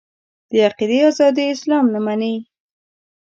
د 0.51 0.53
عقیدې 0.67 0.99
ازادي 1.09 1.45
اسلام 1.53 1.85
نه 1.93 1.99
مني. 2.05 2.35